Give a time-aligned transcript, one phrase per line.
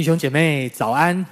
[0.00, 1.26] 弟兄姐妹早安，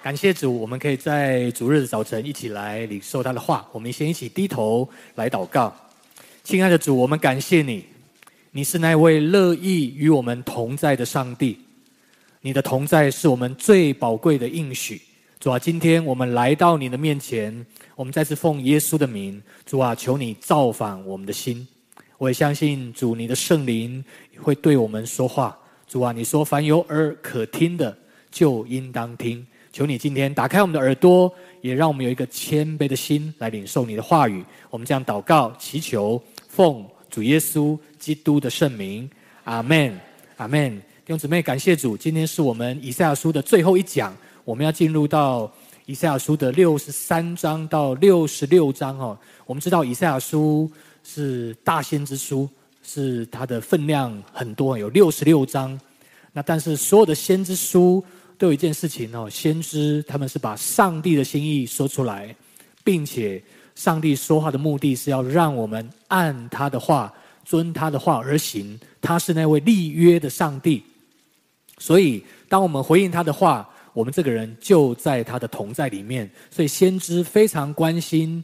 [0.00, 3.66] 感谢主，我们可以在主日的早晨一起来领受他的话。
[3.72, 5.74] 我们先一起低头来祷告。
[6.44, 7.84] 亲爱的主，我们感谢你，
[8.52, 11.58] 你是那位乐意与我们同在的上帝。
[12.42, 15.02] 你的同在是我们最宝贵的应许。
[15.40, 17.66] 主啊，今天我们来到你的面前，
[17.96, 21.66] 我们再次奉耶稣的名，主啊，求你造访我们的心。
[22.18, 24.04] 我也相信主，你的圣灵
[24.40, 25.58] 会对我们说话。
[25.88, 27.96] 主啊，你说凡有耳可听的，
[28.30, 29.44] 就应当听。
[29.72, 31.32] 求你今天打开我们的耳朵，
[31.62, 34.44] 也让我们有一个谦卑的心来领受你的话语。
[34.68, 39.08] 我们这样祷告、祈求，奉主耶稣基督的圣名，
[39.44, 39.98] 阿门，
[40.36, 40.76] 阿门。
[40.76, 45.50] 弟兄姊妹，感谢主，今天是我们以赛亚书的最后一讲，我们要进入到
[45.86, 49.18] 以赛亚书的六十三章到六十六章哦。
[49.46, 50.70] 我们知道以赛亚书
[51.02, 52.46] 是大先之书。
[52.88, 55.78] 是它的分量很多，有六十六章。
[56.32, 58.02] 那但是所有的先知书
[58.38, 62.34] 都有一件事情哦，先知他们是把上帝的心意说出来，
[62.82, 63.42] 并且
[63.74, 67.12] 上帝说话的目的是要让我们按他的话、
[67.44, 68.78] 遵他的话而行。
[69.02, 70.82] 他是那位立约的上帝，
[71.78, 76.28] 所以当我们回应他的话，我们这个人就在他的同在里面。
[76.50, 78.42] 所以先知非常关心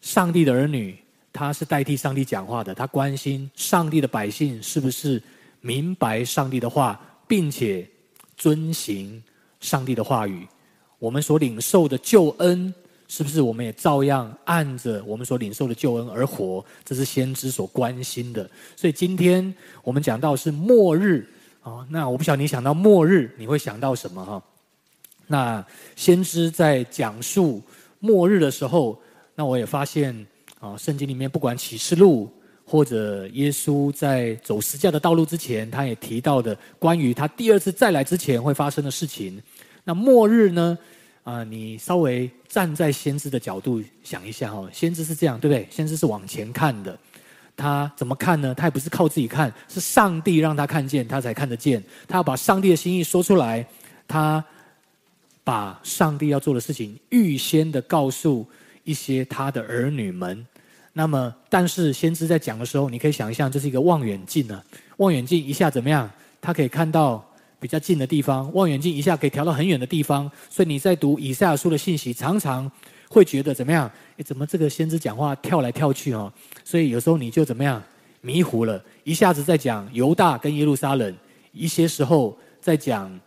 [0.00, 0.96] 上帝的儿女。
[1.32, 5.22] 他是代替上帝讲话的，他关心上帝的百姓是不是
[5.60, 7.88] 明白上帝的话，并且
[8.36, 9.22] 遵行
[9.60, 10.46] 上帝的话语。
[10.98, 12.74] 我们所领受的救恩，
[13.06, 16.64] 是不是我们也照样按着我们所领受的救恩而活？
[16.84, 18.50] 这是先知所关心的。
[18.76, 21.26] 所以今天我们讲到是末日
[21.62, 24.42] 啊，那我不晓得你想到末日，你会想到什么哈？
[25.28, 25.64] 那
[25.94, 27.62] 先知在讲述
[28.00, 29.00] 末日的时候，
[29.36, 30.26] 那我也发现。
[30.60, 32.30] 啊，圣经里面不管启示录
[32.64, 39.42] 或者耶稣在走十架的道路之前，他也提到的关于他第二次再来之前会发生的事情。
[39.82, 40.78] 那末日呢？
[41.22, 45.68] 啊，你稍微站在先知的角度想一下哈，先知是这样，对不对？
[45.70, 46.98] 先知是往前看的，
[47.54, 48.54] 他怎么看呢？
[48.54, 51.82] 他也不是靠自己看，是上帝让他看见，他才看得见。
[52.08, 53.64] 他要把上帝的心意说出来，
[54.08, 54.42] 他
[55.44, 58.46] 把上帝要做的事情预先的告诉
[58.84, 60.46] 一些他的儿女们。
[60.92, 64.60] 那么，但是先知在讲的时候，你可以想象，这是一个望远镜呢。
[64.96, 66.10] 望远镜一下怎么样？
[66.40, 67.24] 它可以看到
[67.60, 68.52] 比较近的地方。
[68.54, 70.30] 望远镜一下可以调到很远的地方。
[70.48, 72.70] 所以你在读以赛亚书的信息，常常
[73.08, 73.90] 会觉得怎么样？
[74.16, 76.32] 诶，怎么这个先知讲话跳来跳去哦？
[76.64, 77.82] 所以有时候你就怎么样
[78.20, 78.82] 迷糊了？
[79.04, 81.16] 一下子在讲犹大跟耶路撒冷，
[81.52, 83.20] 一些时候在讲。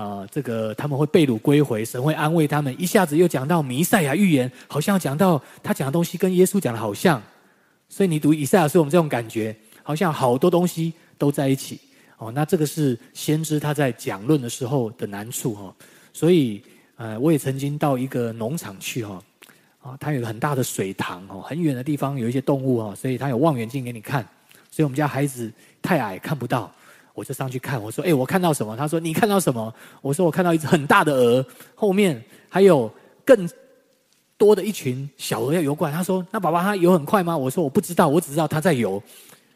[0.00, 2.74] 啊，这个他们会被掳归回，神会安慰他们。
[2.80, 7.22] 一下子又讲到弥赛亚预言，好像讲到他讲的东西跟耶稣讲的好像，
[7.86, 11.78] 所以你读以赛亚书，我们这种感觉，好像好多东西都在一起。
[12.16, 15.74] 哦，那这个是先知他在讲论的时候的难处哈。
[16.14, 16.62] 所以，
[16.96, 19.22] 呃，我也曾经到一个农场去哈，
[19.82, 24.26] 啊，它有个很大的水塘哦，很远的地方有一些动物哦，所以他有望远镜给你看。
[24.70, 26.72] 所以我们家孩子太矮看不到。
[27.20, 32.90] 我就上去看，我说：“哎，我看到什么？”他说：“你看到什么？”我说：“我看到一只很大的鹅，后面还有
[33.26, 33.46] 更
[34.38, 39.02] 多的一群小鹅要游过来。”他说：“那爸爸，它游很快吗？”我说：“我不知道，我只知道它在游。”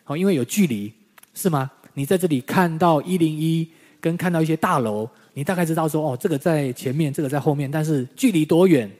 [0.04, 0.92] 好，因为有距离，
[1.32, 1.70] 是吗？
[1.94, 3.66] 你在这里看到一零一，
[3.98, 8.90] 跟看到一些大楼，你大概知道说：“哦，这个在前面，这个在后面。”但是距离多远，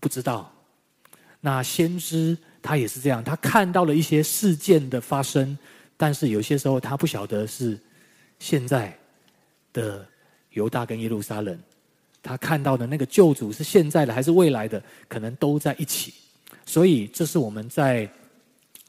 [0.00, 0.50] 不知道。
[1.42, 5.58] 那先知他也是这样，他看到了一些事件的发生。
[6.02, 7.78] 但是有些时候他不晓得是
[8.40, 8.92] 现在
[9.72, 10.04] 的
[10.50, 11.56] 犹大跟耶路撒冷，
[12.20, 16.12] 他看到的那个救主是现在的还是未来的，可能都在一起。
[16.66, 18.10] 所以这是我们在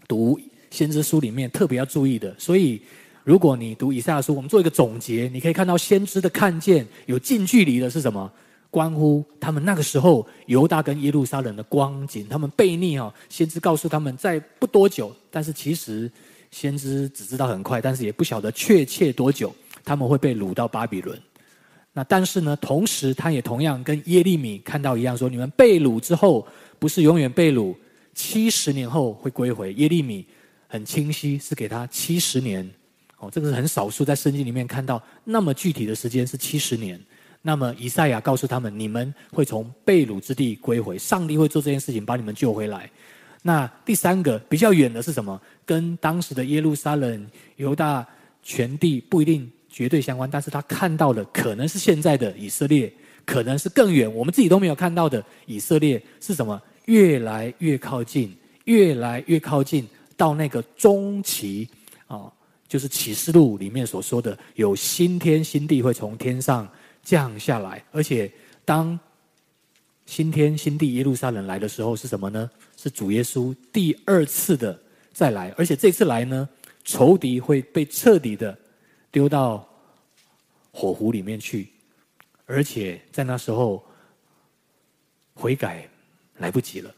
[0.07, 0.39] 读
[0.71, 2.33] 先知书里面特别要注意的。
[2.39, 2.81] 所以
[3.23, 8.27] 如果你读以赛亚书，我们做一个总结，你可以看到先知的看见有近距离的是什么？
[8.71, 16.11] 关乎他们那个时候犹大跟耶路撒冷的光景，他们悖逆啊，先知告诉他们在不多久，但是其实。
[16.53, 19.53] 先知只知道很快，但是也不晓得确切多久
[19.83, 21.19] 他们会被掳到巴比伦。
[21.91, 26.47] 那但是呢，同时他也同样跟耶利米看到一样，说你们被掳之后
[26.77, 27.75] 不是永远被掳，
[28.13, 29.73] 七十年后会归回。
[29.73, 30.25] 耶利米
[30.67, 32.69] 很清晰，是给他七十年。
[33.17, 36.99] 哦，这个是很少数在圣经里面看到那么具体的时间是七十年。
[37.41, 42.89] 那么以赛亚告诉他们，你们会从被掳之地归回，上帝会做这件事情，把你们救回来。
[43.45, 45.39] 那第三个比较远的是什么？
[45.65, 48.05] 跟当时的耶路撒冷、犹大
[48.41, 52.91] 全地不一定绝对相关，但是他看到的可能是现在的以色列，
[53.25, 56.59] 可能是更远，我们自己都没有看到的以色列是什么？
[56.85, 58.35] 越来越靠近，
[58.65, 59.87] 越来越靠近
[60.17, 61.67] 到那个中期
[62.07, 62.31] 啊，
[62.67, 66.67] 就是启示录里面所说的，有新天新地会从天上
[67.01, 68.31] 降下来，而且
[68.65, 68.99] 当
[70.05, 72.49] 新天新地耶路撒冷来的时候，是什么呢？
[72.75, 74.77] 是主耶稣第二次的
[75.13, 76.47] 再来，而且这次来呢，
[76.83, 78.57] 仇敌会被彻底的
[79.11, 79.67] 丢到
[80.71, 81.69] 火湖里面去，
[82.45, 83.83] 而且在那时候
[85.33, 85.87] 悔改
[86.37, 86.93] 来不及了，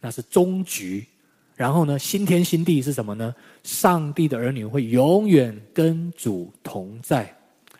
[0.00, 1.06] 那是终局。
[1.54, 3.34] 然后呢，新天新地是什么呢？
[3.62, 7.32] 上帝的儿女会永远跟主同在。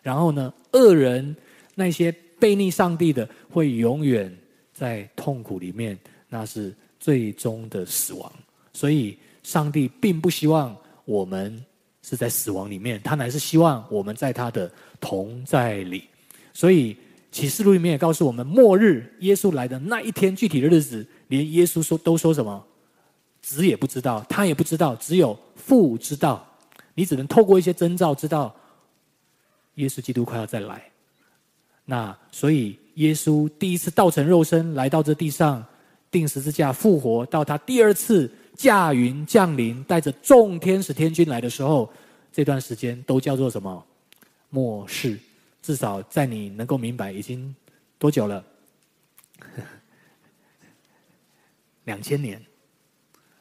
[0.03, 1.35] 然后呢，恶人
[1.75, 4.31] 那些悖逆上帝的会永远
[4.81, 5.95] 在痛苦里面，
[6.27, 8.33] 那是最终的死亡。
[8.73, 10.75] 所以，上帝并不希望
[11.05, 11.63] 我们
[12.01, 16.05] 是在死亡里面，他乃是希望我们在他的同在里。
[16.51, 16.97] 所以，
[17.31, 22.65] 启示录里面也告诉我们，末日耶稣来的那一天具体的日子，连耶稣说都说什么？
[23.39, 26.43] 子也不知道，他也不知道，只有父知道。
[26.95, 28.55] 你只能透过一些征兆知道，
[29.75, 30.89] 耶稣基督快要再来。
[31.85, 35.65] 那所以，耶稣第一次道成肉身来到这地上，
[36.09, 41.91] 钉十字架复活，到他第二次驾云降临，带着众天使天军来的时候，
[42.31, 43.85] 这段时间都叫做什么？
[44.49, 45.17] 末世。
[45.61, 47.55] 至少在你能够明白，已经
[47.99, 48.43] 多久了？
[51.85, 52.41] 两千年。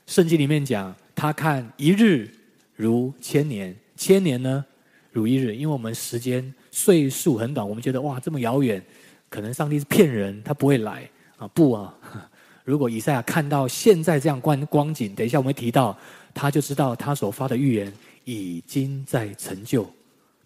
[0.07, 2.31] 圣经里面讲，他看一日
[2.77, 4.65] 如千年，千年呢
[5.13, 5.55] 如一日。
[5.57, 8.85] 因为我们时间岁数很短，我们觉得哇这么遥远，
[9.31, 11.49] 可能上帝是骗人，他不会来啊！
[11.55, 11.95] 不啊！
[12.65, 15.97] 如果以赛亚看到现在这样光光景，等一下我们会提到，
[16.35, 17.91] 他就知道他所发的预言
[18.25, 19.89] 已经在成就。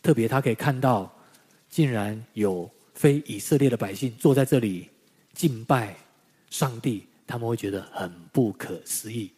[0.03, 1.11] 特别他可以看到，
[1.71, 4.89] 竟然有非以色列的百姓坐在这里
[5.33, 5.97] 敬拜
[6.51, 9.31] 上帝，他们会觉得很不可思议。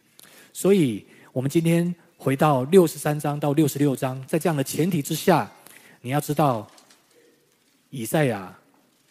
[0.51, 5.49] 所以，我们今天回到六十三章到六十六章，在这样的前提之下，
[6.01, 6.69] 你要知道，
[7.89, 8.56] 以赛亚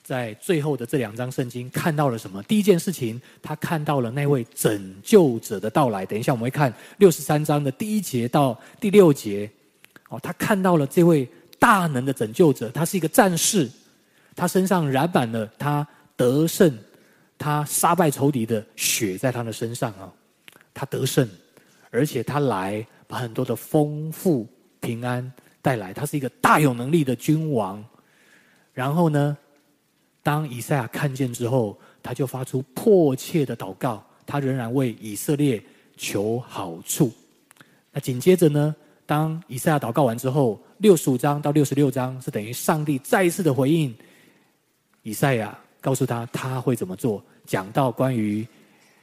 [0.07, 2.41] 在最后的这两章圣经看到了什么？
[2.45, 6.07] 第一件事情，他看到了那位拯救者的到来。
[6.07, 9.51] 等一下，我们会看六十三章的第一节到第六节。
[10.09, 13.69] 哦，他看到了这位大能的拯救者，他是一个战士，
[14.37, 15.85] 他身上染满了他
[16.17, 16.73] 得胜、
[17.37, 20.13] 他杀败仇敌的血，在他的身上啊。
[20.73, 21.29] 他得胜，
[21.91, 24.47] 而且他来把很多的丰富
[24.79, 25.93] 平安带来。
[25.93, 27.85] 他是一个大有能力的君王。
[28.73, 29.37] 然后呢，
[30.27, 34.05] 当以赛亚看见之后，他就发出迫切的祷告。
[34.27, 35.63] 他仍然为以色列
[35.97, 37.13] 求好处。
[37.93, 38.75] 那紧接着呢，
[39.07, 43.95] 当以赛亚祷告完之后，六十五章到六十六章是等于上帝再一次的回应
[45.05, 48.45] 以赛亚，告诉他他会怎么做，讲到关于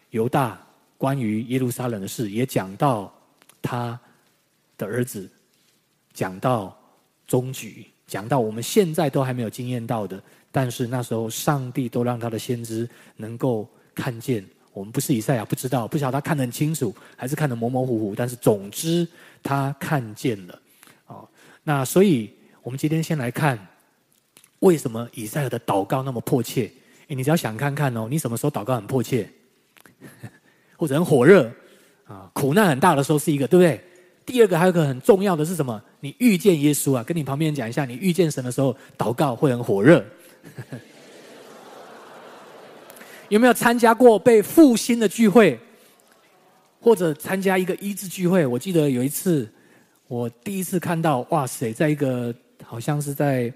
[0.10, 0.60] 犹大。
[0.98, 3.14] 关于耶路撒冷的事，也讲到
[3.62, 3.98] 他
[4.78, 5.30] 的儿子，
[6.14, 6.78] 讲到
[7.28, 10.22] 终局，讲到我们现在都还没有经验到的，
[10.54, 14.46] 但是那时候上帝都让他的先知能够看见。
[14.72, 18.16] 我们不是以赛亚，不知道，不晓得他看得很清楚，还是看得模模糊糊。
[18.16, 19.08] 但是总之
[19.42, 20.62] 他看见了。
[21.08, 21.28] 哦，
[21.64, 23.60] 那所以我们今天先来看，
[24.60, 26.72] 为什么以赛亚的祷告那么迫切？
[27.08, 29.30] 诶，你只要想看看哦，你什么时候祷告很迫切？
[30.78, 31.52] 或者很火热，
[32.06, 33.84] 啊，苦难很大的时候是一个，对不对？
[34.26, 35.82] 第二个还有一个很重要的是什么？
[36.00, 40.04] 你遇见耶稣啊，跟你旁边讲一下，你遇见神的时候，祷告会很火热。
[43.30, 45.60] 有没有参加过被复兴的聚会，
[46.80, 48.46] 或者参加一个医治聚会？
[48.46, 49.52] 我记得有一次，
[50.08, 52.34] 我第一次看到，哇塞，在一个
[52.64, 53.52] 好像是在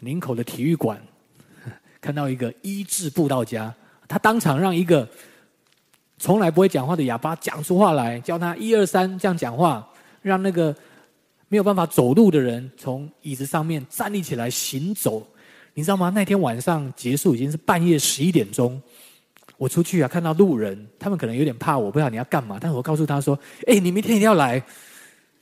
[0.00, 1.00] 林口的体育馆，
[2.00, 3.74] 看到一个医治布道家，
[4.08, 5.08] 他当场让一个。
[6.18, 9.86] 从来不会讲话的哑巴讲出话来，教他一二三这样讲话，
[10.22, 10.74] 让那个
[11.48, 15.26] 没有办法走路的人从椅子上面站立起来行走。
[15.78, 16.10] 你知道吗？
[16.14, 18.80] 那天晚上结束已经是半夜十一点钟，
[19.58, 24.62] 我出去啊看到路人，他们可能有点怕我，不知道你要干嘛，但是我告诉他说：“哎，你明天一定要来，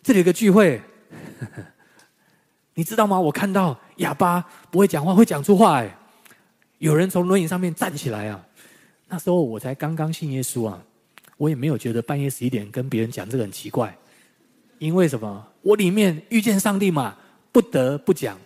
[0.02, 0.82] 这里有个聚会。”
[2.74, 3.20] 你知道吗？
[3.20, 5.96] 我看到哑巴不会讲话，会讲出话哎，
[6.78, 8.44] 有人从轮椅上面站起来啊。
[9.06, 10.82] 那时候我才刚刚信耶稣啊，
[11.36, 13.96] 我也没有觉得半夜十一点跟别人讲这个很奇怪，
[14.80, 15.46] 因为什么？
[15.62, 17.14] 我里面遇见上帝嘛，
[17.52, 18.36] 不得不讲。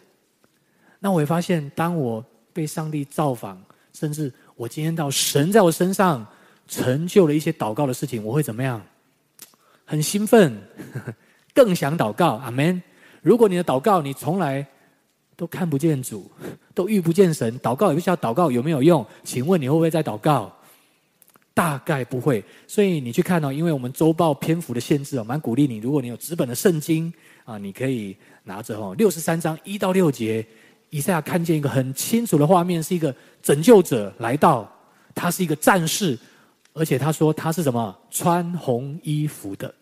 [0.98, 3.62] 那我会发现，当我被上帝造访，
[3.92, 6.26] 甚至我今天到神在我身上
[6.66, 8.80] 成就了一些祷告的事情，我会怎么样？
[9.84, 10.60] 很兴奋，
[11.54, 12.34] 更想祷告。
[12.36, 12.82] 阿门。
[13.22, 14.64] 如果你的祷告你从来
[15.34, 16.30] 都看不见主，
[16.74, 19.04] 都遇不见神，祷告也不需要祷告有没有用？
[19.24, 20.52] 请问你会不会在祷告？
[21.54, 22.44] 大概不会。
[22.66, 27.12] 所以你去看哦，因为我们周报篇幅的限制哦，蛮鼓励你，如果你有纸本的圣经
[27.44, 30.46] 啊，你可以拿着哦，六十三章一到六节，
[30.90, 34.70] 以赛亚看见一个很清楚的画面，是一个拯救者来到，
[35.14, 36.18] 他是一个战士，
[36.72, 37.96] 而且他说他是什么？
[38.10, 39.72] 穿红衣服的。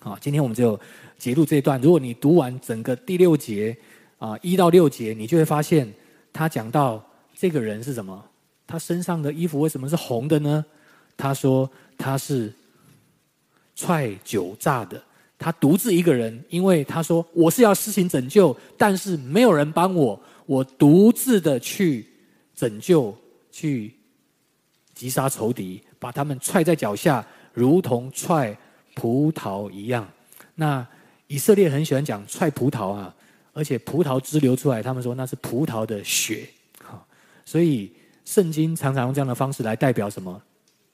[0.00, 0.78] 好，今天我们就
[1.18, 1.80] 节录这一段。
[1.80, 3.76] 如果你读完整个第六节
[4.18, 5.92] 啊，一到六节，你就会发现
[6.32, 7.04] 他讲到
[7.36, 8.24] 这个人是什么？
[8.66, 10.64] 他身上的衣服为什么是红的呢？
[11.16, 12.52] 他说他是
[13.74, 15.02] 踹酒醡的，
[15.38, 22.06] 他独自一个人，因为他说我是要施行拯救，但是没有人帮我，我独自的去
[22.54, 23.16] 拯救，
[23.50, 23.94] 去
[24.94, 28.56] 击杀仇敌，把他们踹在脚下，如同踹。
[28.94, 30.04] 葡萄一样，
[30.56, 30.84] 那
[31.28, 33.14] 以色列很喜欢讲踹葡萄啊，
[33.52, 36.48] 而且葡萄汁流出来，他们说那是葡萄的血，
[36.82, 37.06] 好，
[37.44, 37.92] 所以
[38.24, 40.42] 圣经常常用这样的方式来代表什么？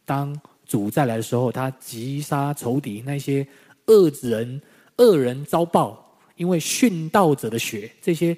[0.04, 3.46] 当主再来的时候，他击杀仇敌，那些
[3.86, 4.60] 恶人、
[4.96, 8.36] 恶人遭报，因为殉道者的血，这些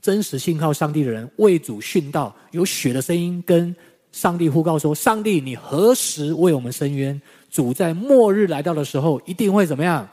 [0.00, 3.74] 真实信靠上帝的人为主殉道，有血的声音跟
[4.12, 7.20] 上帝呼告说：上帝，你何时为我们伸冤？
[7.50, 10.08] 主在末日来到的时候，一定会怎么样？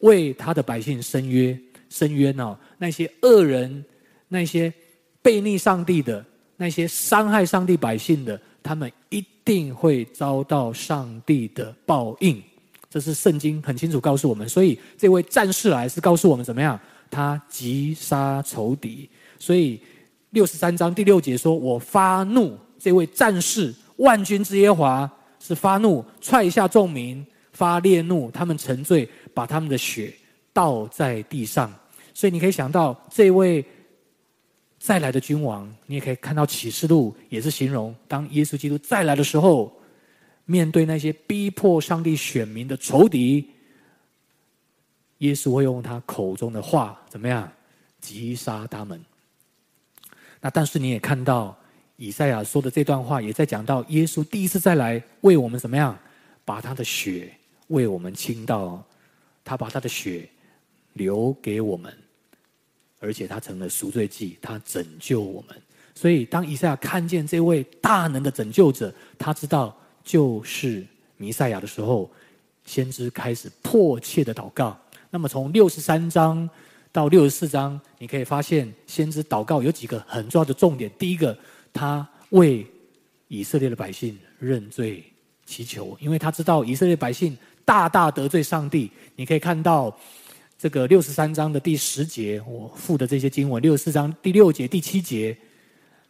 [0.00, 1.58] 为他的百姓伸冤，
[1.88, 2.56] 伸冤哦！
[2.76, 3.84] 那些恶人，
[4.28, 4.72] 那些
[5.22, 6.24] 悖逆上帝的，
[6.56, 12.42] 那些伤害上帝百姓的，他们一定会遭到上帝的报应。
[12.96, 14.48] 这是圣经很清楚告诉我们。
[14.48, 16.80] 所以这位战士来是告诉我们怎么样？
[17.10, 19.06] 他击杀仇敌。
[19.38, 19.78] 所以
[20.30, 25.06] 六十三章第六节说：“我发怒。”这位战士，万军之耶华。
[25.38, 30.12] 是发怒，踹下众民，发烈怒，他们沉醉，把他们的血
[30.54, 31.70] 倒在地上。
[32.14, 33.62] 所以你可以想到，这位
[34.78, 39.70] 再来的君王，你也可以看到启示录也是形容，当耶稣基督再来的时候，
[40.46, 43.50] 面对那些逼迫上帝选民的仇敌，
[45.18, 47.52] 耶稣会用他口中的话怎么样
[48.00, 48.98] 击杀他们。
[50.40, 51.54] 那但是你也看到。
[51.98, 55.98] 以赛亚说的这段话，也在讲到耶稣第一次再来为我们怎么样，
[56.44, 57.32] 把他的血
[57.68, 58.84] 为我们倾倒，
[59.42, 60.28] 他把他的血
[60.92, 61.90] 留给我们，
[62.98, 65.56] 而且他成了赎罪祭，他拯救我们。
[65.94, 69.74] 所以，当以赛亚看见这位大能的拯救者，他知道
[70.06, 70.86] 就是
[71.18, 72.10] 弥赛亚的时候，
[72.64, 74.74] 先知开始迫切的祷告。
[75.10, 76.48] 那么，从六十三章
[76.90, 80.90] 到六十四章，你可以发现，先知祷告有几个很重要的重点。
[80.98, 81.36] 第一个。
[81.78, 82.66] 他为
[83.28, 85.04] 以色列的百姓认罪
[85.44, 87.36] 祈求，因为他知道以色列百姓
[87.66, 88.90] 大大得罪上帝。
[89.14, 89.94] 你可以看到
[90.58, 95.36] 这个六十三章的第十节，我附的这些经文，六十四章第六节、第七节。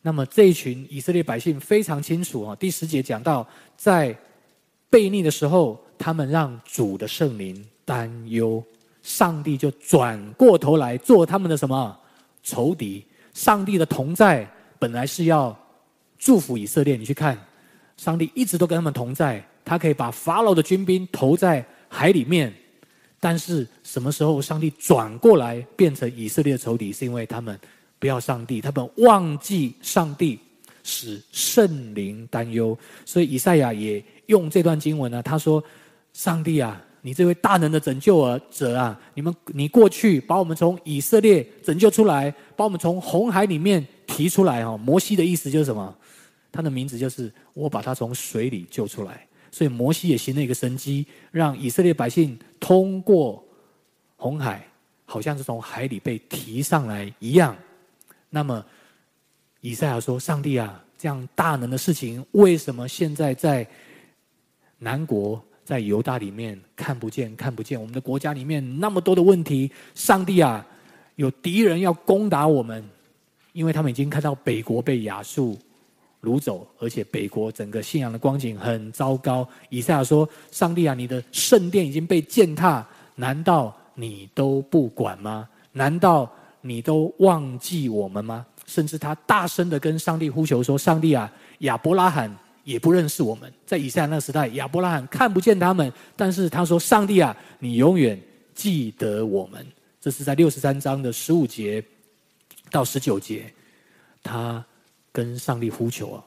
[0.06, 2.54] 那么这一群以色列百姓非常清楚啊。
[2.54, 3.44] 第十节讲到，
[3.76, 4.16] 在
[4.88, 8.62] 悖逆的时候，他们让主的圣灵担忧，
[9.02, 11.98] 上帝就转过头来做他们的什么
[12.44, 13.04] 仇敌？
[13.34, 14.48] 上帝的同在。
[14.78, 15.58] 本来是要
[16.16, 17.36] 祝福以色列，你去看，
[17.96, 22.54] 上帝一直都跟他们同在，他可以把法老的军兵投在海里面，
[23.18, 27.58] 但是什么时候上帝转过来变成以色列的仇敌，是因为他们
[27.98, 30.38] 不要上帝，他们忘记上帝，
[30.82, 35.62] 使圣灵担忧，所以以赛亚也用这段经文呢，他说
[36.12, 44.76] ：“上帝啊。”你这位大能的拯救者啊，你们你过去把我们从以色列拯救出来，把我们从红海里面提出来哈。
[44.76, 45.96] 摩西的意思就是什么？
[46.50, 49.24] 他的名字就是我把他从水里救出来。
[49.52, 53.40] 所以摩西也行了一个神迹，让以色列百姓通过
[54.16, 54.66] 红海，
[55.04, 57.56] 好像是从海里被提上来一样。
[58.30, 58.64] 那么
[59.60, 63.66] 以赛亚说：“上帝啊，这样大能的事情，为什么现在在
[64.78, 67.76] 南国？”在犹大里面看不见，看不见。
[67.76, 70.64] 我们的国家里面那么多的问题，上帝啊，
[71.16, 72.88] 有敌人要攻打我们，
[73.52, 75.58] 因为他们已经看到北国被亚述
[76.22, 79.44] 掳走，而且北国整个信仰的光景很糟糕。
[79.68, 85.48] 以赛亚说：“上帝啊，你的圣殿已经被践踏，难道你都不管吗？
[85.72, 86.32] 难道
[86.66, 92.34] 你都忘记我们吗？”甚至他大声的跟上帝呼求说：“上帝啊，亚伯拉罕。”
[92.66, 98.20] 也不认识我们，在以赛亚那时代，亚伯拉罕看不见他们，但是他说：“上帝啊，你永远
[98.56, 99.64] 记得我们。”
[100.02, 101.80] 这是在六十三章的十五节
[102.68, 103.44] 到十九节，
[104.20, 104.66] 他
[105.12, 106.24] 跟上帝呼求啊！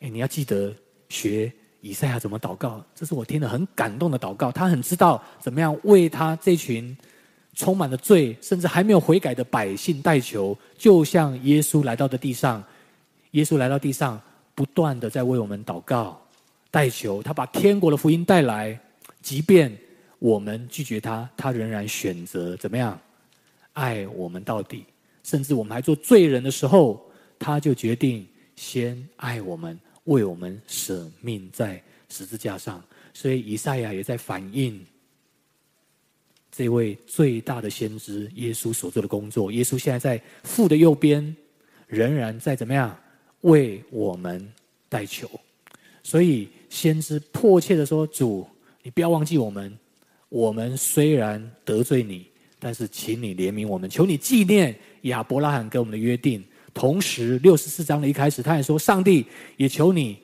[0.00, 0.74] 哎，你要记得
[1.10, 4.50] 学以赛亚怎么祷告，这是我听了很感动的祷告。
[4.50, 6.96] 他很知道怎么样为他这群
[7.54, 12.62] 充满了罪，甚至还没有悔改的百姓代求，就像耶稣来到的地上，
[13.32, 14.20] 耶稣来到地上。
[14.54, 16.20] 不断的在为我们祷告，
[16.70, 18.78] 代求，他把天国的福音带来，
[19.22, 19.74] 即便
[20.18, 23.00] 我们拒绝他，他仍然选择怎么样
[23.72, 24.84] 爱我们到底。
[25.24, 27.02] 甚至我们还做罪人的时候，
[27.38, 32.84] 他就决定先爱我们，为我们舍命在十字架上。
[33.14, 34.84] 所以以赛亚也在反映
[36.54, 39.50] 这位最大的先知耶稣所做的工作。
[39.50, 41.34] 耶稣现在在父的右边，
[41.86, 42.94] 仍然在怎么样
[43.40, 44.46] 为我们
[44.88, 45.28] 代求。
[46.02, 48.46] 所以先知迫切的说：“主，
[48.82, 49.76] 你不要忘记我们。
[50.28, 52.26] 我们虽然得罪你，
[52.58, 60.18] 但是请你怜悯我们，求你纪念。”亚伯拉罕跟我们的约定，同时六十四章的一开始，他还说：“上帝也求你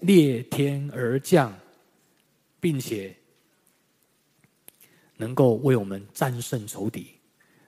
[0.00, 1.54] 裂天而降，
[2.58, 3.14] 并且
[5.18, 7.08] 能够为我们战胜仇敌。”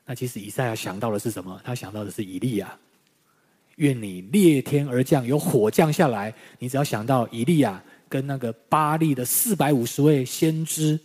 [0.07, 1.61] 那其实以赛亚想到的是什么？
[1.62, 2.75] 他想到的是以利亚。
[3.76, 6.35] 愿你裂天而降，有火降下来。
[6.59, 10.99] 你只要想到以利亚跟那个巴力的四百五十位先知，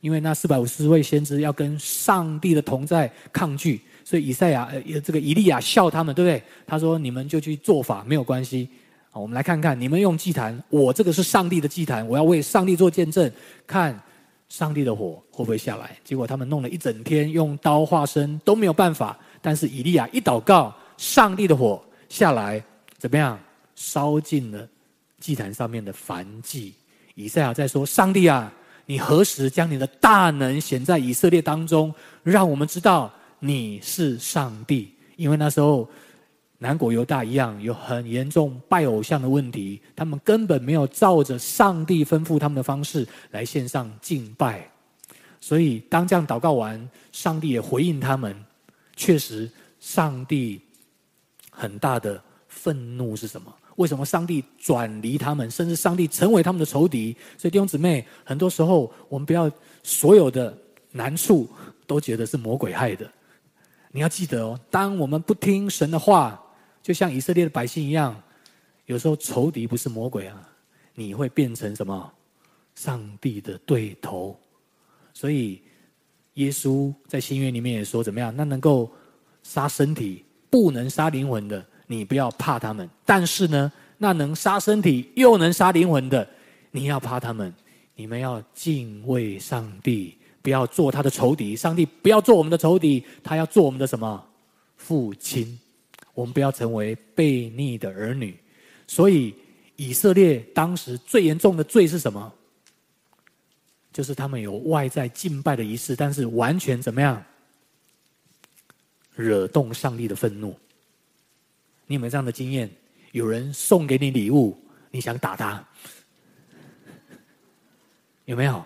[0.00, 3.80] 因为那四百五十位先知要跟上帝的同在抗拒。
[4.04, 6.42] 所以以赛亚呃，这个以利亚笑他们，对不对？
[6.66, 8.68] 他说：“你们就去做法，没有关系。
[9.10, 13.30] 好，我们来看看，你们用祭坛，我这个是上帝的祭坛，我要为上帝做见证，
[13.66, 13.98] 看
[14.52, 19.18] 上帝的火会不会下来。”结果他们弄了一整天，用刀化身都没有办法。
[19.40, 22.62] 但是以利亚一祷告，上帝的火下来，
[22.98, 23.40] 怎么样？
[23.74, 24.68] 烧尽了
[25.18, 26.74] 祭坛上面的燔祭。
[27.14, 28.52] 以赛亚在说：“上帝啊，
[28.84, 31.92] 你何时将你的大能显在以色列当中，
[32.22, 33.10] 让我们知道。”
[33.44, 35.88] 你是上帝，因为那时候
[36.62, 44.70] 南国犹大一样有很严重拜偶像的问题，他们根本没有照着上帝吩咐他们的方式来献上敬拜，
[45.40, 48.32] 所以当这样祷告完，上帝也回应他们。
[48.94, 49.50] 确实，
[49.80, 50.60] 上帝
[51.50, 53.52] 很大的愤怒是什么？
[53.74, 57.16] 为什么上帝转离他们，甚至上帝成为他们的仇敌？
[57.36, 59.50] 所以弟兄姊妹，很多时候我们不要
[59.82, 60.56] 所有的
[60.92, 61.50] 难处
[61.88, 63.10] 都觉得是魔鬼害的。
[63.90, 66.41] 你要记得哦，当我们不听神的话，
[66.82, 68.20] 就像以色列的百姓一样，
[68.86, 70.48] 有时候仇敌不是魔鬼啊，
[70.94, 72.12] 你会变成什么？
[72.74, 74.36] 上帝的对头。
[75.14, 75.62] 所以
[76.34, 78.34] 耶稣在新约里面也说，怎么样？
[78.36, 78.90] 那能够
[79.42, 86.28] 杀身体不能杀灵魂的，你不要怕他们；但是呢，那能杀身体又能杀灵魂的，
[86.70, 87.54] 你要怕他们。
[87.94, 90.18] 你们要敬畏上帝。
[90.40, 94.26] 不要做他的仇敌，上帝不要做我们的仇敌，他要做我们的什么？
[94.76, 95.56] 父亲。
[96.14, 98.38] 我们不要成为悖逆的儿女。
[98.86, 99.34] 所以
[99.76, 102.32] 以色列当时最严重的罪是什么？
[103.92, 107.22] 就是他们有外在敬拜的仪式，但是完全怎么样？
[109.14, 110.58] 惹动上帝的愤怒。
[111.86, 112.70] 你有没有这样的经验？
[113.12, 114.58] 有人送给你礼物，
[114.90, 115.62] 你想打他？
[118.24, 118.64] 有没有？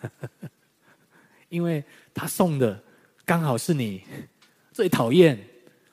[1.48, 2.82] 因为他送的
[3.24, 4.02] 刚好是你
[4.72, 5.38] 最讨厌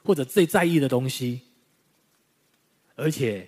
[0.06, 1.41] 或者最在意的东西，
[2.96, 3.46] 而且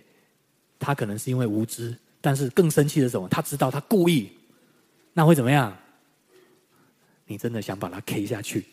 [0.80, 3.30] 他可能是因为无知，但是更生气的是什么？
[3.30, 4.30] 他知道他故意，
[5.14, 5.78] 那会怎么样？
[7.28, 8.66] 你真的想把他 K 下去？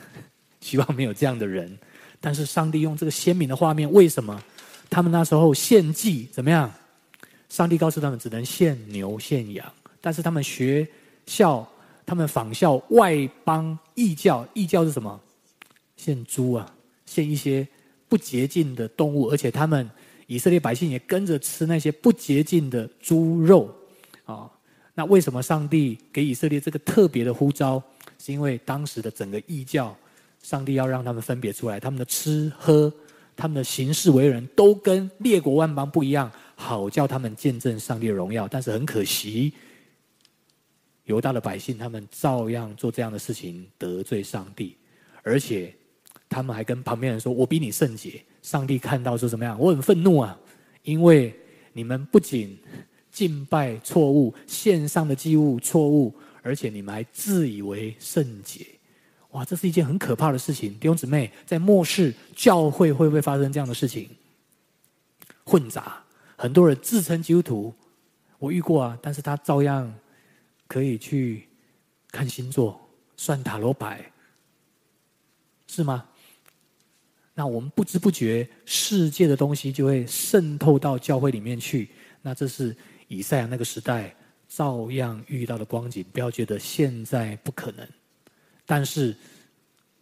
[0.60, 1.76] 希望没有这样的人。
[2.20, 4.42] 但是上帝用这个鲜明的画面，为什么
[4.88, 6.72] 他们那时候献祭怎么样？
[7.50, 10.88] 上帝告诉他们只能献牛献羊，但是他们学
[11.26, 11.68] 校。
[12.06, 15.18] 他们仿效外邦异教，异教是什么？
[15.96, 16.73] 献猪啊，
[17.14, 17.66] 献一些
[18.08, 19.88] 不洁净的动物，而且他们
[20.26, 23.72] 以色列百姓也跟着吃那些不洁净的猪肉
[24.24, 24.50] 啊。
[24.94, 27.82] 那为什么上帝给以色列这个特别的呼召？
[28.18, 29.96] 是因为当时的整个异教，
[30.42, 32.92] 上帝要让他们分别出来，他们的吃喝、
[33.36, 38.48] 他们的行事为人，都跟列国万邦不一样，好叫他们见证上帝的荣耀。
[38.48, 39.52] 但是很可惜。
[41.04, 44.74] 犹大的百姓，他们照样做这样的事情，得罪上帝，
[45.22, 45.74] 而且
[46.34, 49.58] 他们还跟旁边人说：“我比你圣洁。”上帝看到说怎么样？
[49.58, 50.36] 我很愤怒啊，
[50.82, 51.32] 因为
[51.72, 52.58] 你们不仅
[53.10, 58.66] 敬拜错误，献上的祭物错误，而且你们还自以为圣洁。
[59.30, 60.72] 哇，这是一件很可怕的事情。
[60.80, 64.10] 弟兄姊妹，在末世教会会不会发生这样的事情？
[65.44, 66.02] 混杂，
[66.36, 67.74] 很多人自称基督徒，
[68.38, 69.94] 我遇过啊，但是他照样。
[70.66, 71.46] 可以去
[72.10, 72.80] 看星座、
[73.18, 74.10] 算塔罗牌，
[75.66, 76.08] 是吗？
[77.34, 81.88] 那我们不知不觉，世界的东西就会渗透到教会里面去。
[82.22, 82.74] 那这是
[83.08, 84.14] 以赛亚那个时代
[84.48, 86.04] 照样遇到的光景。
[86.12, 87.86] 不要觉得现在不可能。
[88.64, 89.14] 但是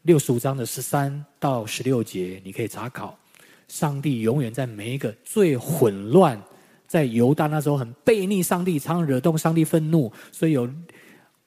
[0.03, 3.18] 六十五章的十三到十六节，你可以查考。
[3.66, 6.38] 上帝永远在每一个最混乱、
[6.87, 10.71] 在犹大那时候很悖逆上帝，常常惹动上帝愤怒，所以有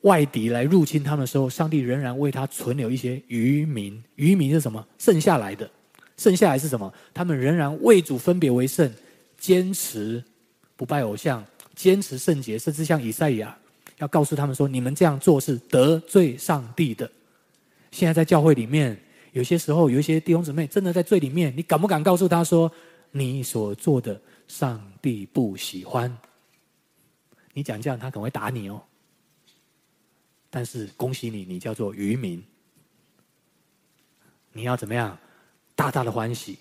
[0.02, 4.04] 外敌来入侵他们的时候，上帝仍然为他存留一些余民。
[4.16, 4.84] 余民是什么？
[4.98, 5.70] 剩下来的，
[6.18, 6.94] 剩下来是什么？
[7.14, 8.92] 他们仍然为主分别为圣，
[9.38, 10.24] 坚持
[10.76, 13.58] 不拜偶像，坚持圣洁，甚至像以赛亚
[13.98, 17.10] 要告诉他们说：你们这样做是得罪上帝的。
[17.92, 18.98] 现在在教会里面，
[19.34, 22.72] 有些时候有一些弟兄姊妹真的在罪里面，你敢不敢告诉他说，
[23.12, 26.16] 你所做的上帝不喜欢？
[27.54, 28.82] 你讲这样，他可能会打你哦。
[30.50, 32.44] 但是恭喜你，你叫做余民。
[34.54, 35.18] 你要怎么样？
[35.76, 36.58] 大大的欢喜，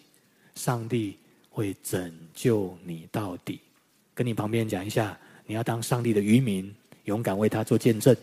[0.55, 1.17] 上帝
[1.49, 3.61] 会拯救你到底。
[4.13, 6.75] 跟你旁边讲一下，你要当上帝的渔民，
[7.05, 8.15] 勇敢为他做见证。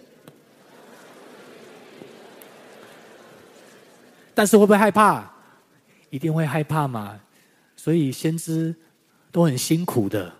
[4.34, 5.30] 但是会不会害怕？
[6.10, 7.20] 一定会害怕嘛。
[7.76, 8.76] 所以先知
[9.32, 10.32] 都很辛苦的，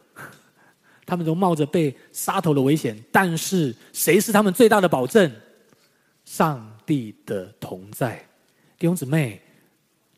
[1.06, 3.02] 他们都冒着被杀头的危险。
[3.12, 5.32] 但是谁是他们最大的保证？
[6.24, 8.18] 上帝的同在。
[8.78, 9.42] 弟兄姊妹，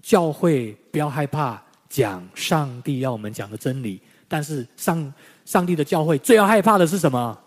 [0.03, 3.99] 教会不要害怕讲上帝要我们讲的真理。
[4.27, 5.11] 但是上
[5.45, 7.39] 上帝的教会最要害怕的是什么？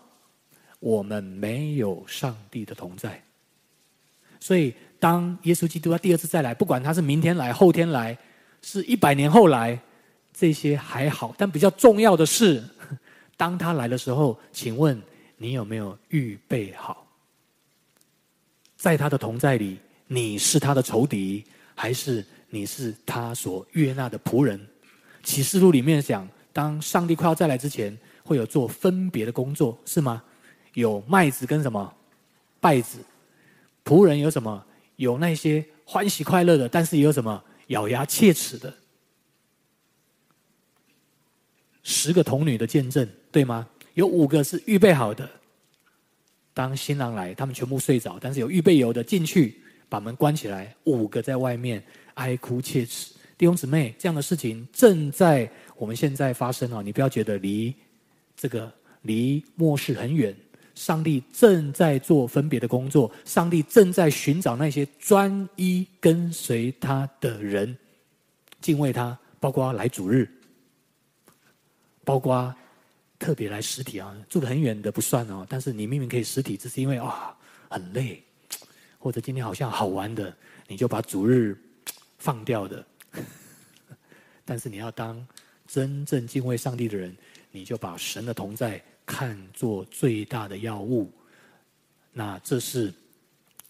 [0.81, 3.23] 我们没有上帝的同在。
[4.41, 4.73] 所以。
[4.99, 8.17] 当耶稣基督他第二次再来，不管他是明天来、后天来，
[8.63, 9.79] 是一百年后来，
[10.33, 11.35] 这些还好。
[11.37, 12.63] 但比较重要的是，
[13.37, 14.99] 当他来的时候，请问
[15.37, 17.05] 你有没有预备好？
[18.75, 24.59] 在他的同在里，你是他的仇敌，还是你是他所悦纳的仆人？
[25.23, 30.23] 启示录里面讲，当上帝快要再来之前，会有做分别的工作，是吗？
[30.73, 31.93] 有麦子跟什么
[32.61, 32.99] 稗子，
[33.83, 34.63] 仆人有什么？
[34.95, 38.73] 有那些欢喜快乐的，但是也有什么咬牙切齿的？
[41.83, 43.67] 十个童女的见证，对吗？
[43.93, 45.29] 有五个是预备好的，
[46.53, 51.83] 当新郎来，他们全部睡着，但是有预备油的进去，把门关起来，五个在外面
[52.17, 53.13] 哀哭切齿。
[53.37, 56.81] 弟兄姊妹，这样的事情正在我们现在发生啊！
[56.81, 57.73] 你不要觉得离
[58.35, 58.71] 这个
[59.03, 60.35] 离末世很远。
[60.73, 67.75] 上帝正在做分别的工作，上帝正在寻找那些专一跟随他的人，
[68.61, 70.29] 敬畏他，包括来主日，
[72.03, 72.53] 包括
[73.17, 77.35] 特别来实体啊，住得很远的不算哦，但是你明明可以实体，只是因为啊、
[77.69, 78.21] 很累，
[78.99, 80.31] 或者今天好像好玩的，
[80.67, 81.57] 你就把主日
[82.27, 82.85] 放掉的。
[84.43, 85.25] 但是你要当
[85.65, 87.15] 真正敬畏上帝的人，
[87.51, 88.83] 你就把神的同在。
[89.05, 91.09] 看作最大的要务，
[92.11, 92.93] 那这是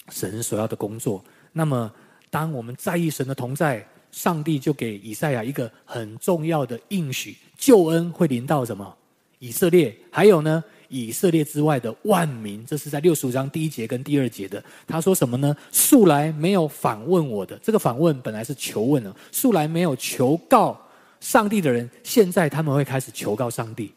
[0.09, 1.23] 神所要的工作。
[1.53, 1.93] 那么，
[2.31, 8.97] 当我们在意神的同在，上帝就给以赛亚一个很重要的应许：救恩会临到什么？
[9.37, 12.65] 以色列，还有呢，以色列之外的万民。
[12.65, 14.63] 这是在六十五章第一节跟第二节的。
[14.85, 15.55] 他说什么呢？
[15.71, 19.15] 素来没有访问我的，这个访问本来是求问了。
[19.31, 20.79] 素来没有求告
[21.19, 23.91] 上帝的人，现在他们会开始求告上帝。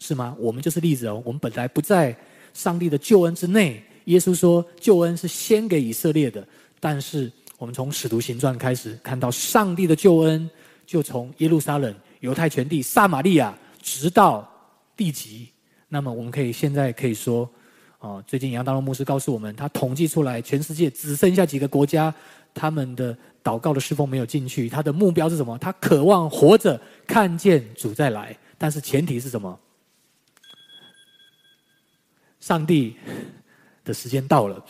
[0.00, 0.36] 是吗？
[0.38, 1.22] 我们就是例子哦。
[1.24, 2.14] 我们本来不在
[2.52, 3.82] 上帝的救恩之内。
[4.06, 6.46] 耶稣说，救恩是先给以色列的。
[6.78, 10.50] 但是我们从使徒行传开始看到，上帝的救恩
[10.84, 14.46] 就从耶路撒冷、犹太全地、撒玛利亚，直到
[14.94, 15.48] 地极。
[15.94, 17.48] 那么我们可以现在可以说，
[18.00, 22.12] 哦，最近杨大龙牧师告诉我们，他统计出来，全世界只剩下几个国家，
[22.52, 24.68] 他们的祷告的侍奉没有进去。
[24.68, 25.56] 他的目标是什么？
[25.58, 29.56] 他渴望活着看见主再来，但是前提是什么？
[32.40, 32.96] 上帝
[33.84, 34.64] 的时间到了，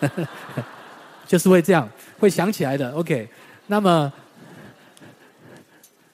[1.28, 2.90] 就是会这样，会想起来的。
[2.90, 3.28] OK，
[3.68, 4.12] 那么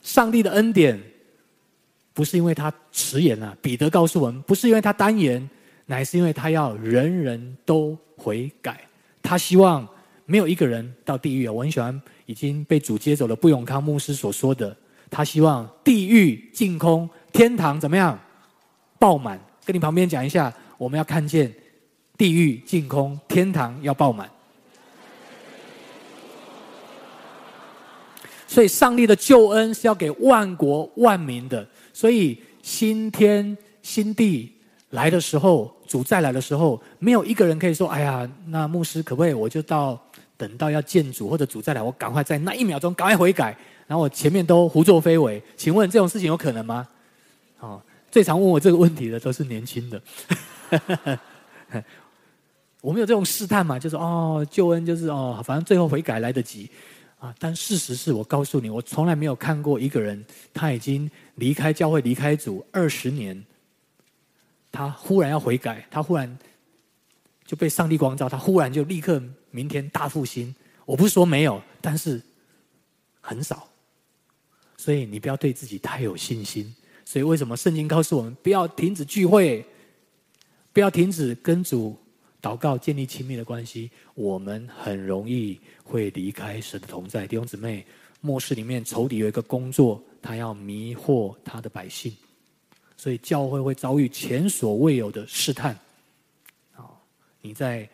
[0.03, 1.01] 上帝的恩典
[2.15, 5.49] 不是因为他迟延啊，彼得告诉我们，不是因为他单言，
[5.87, 8.81] 乃是因为他要人人都悔改。
[9.23, 9.87] 他希望
[10.27, 11.53] 没有一个人到地狱啊。
[11.53, 14.77] 我很喜欢已经被主接走了布永康牧师所说的，
[15.11, 18.19] 他希望地狱净空，天堂怎么样
[18.99, 19.41] 爆满？
[19.65, 20.53] 跟你旁边讲一下。
[20.79, 21.53] 我们要看见
[22.19, 24.29] 地狱净空，天堂要爆满。
[28.49, 31.65] 所以，上帝的救恩是要给万国万民的。
[31.93, 34.53] 所以，新天新地
[34.91, 39.33] 来的时候，主再来的时候，没有一个人可以说：“哎呀，那牧师可不可以？
[39.33, 40.01] 我就到
[40.37, 46.89] 等到要见主或者主再来，我赶快在那一秒钟赶快悔改，然后我前面都胡作非为。”请问这种事情有可能吗？
[47.61, 50.03] 哦，最常问我这个问题的都是年轻的。
[52.81, 53.79] 我们有这种试探嘛？
[53.79, 56.69] 就是哦，救恩就是哦，反正最后悔改来得及，
[57.23, 63.41] 啊，但事实是我告诉你，我从来没有看过一个人，他已经离开教会、离开主二十年，
[64.73, 66.37] 他忽然要悔改，他忽然
[67.47, 70.53] 就被上帝光照，他忽然就立刻明天大复兴。
[70.85, 72.21] 我不是说没有，但是
[73.21, 73.69] 很少。
[74.77, 76.75] 所以你不要对自己太有信心。
[77.05, 79.65] 所以为什么圣经告诉我们不要停止聚会，
[80.73, 81.97] 不要停止跟主
[82.43, 83.89] 祷告，建立亲密的关系？
[84.15, 87.25] 我们很容易会离开神的同在。
[87.25, 87.87] 弟兄姊妹，
[88.21, 92.13] 末世里面仇敌有一个工作，他要迷惑他的百姓，
[92.97, 95.79] 所以教会会遭遇前所未有的试探。
[96.73, 97.01] 好，
[97.41, 97.89] 你在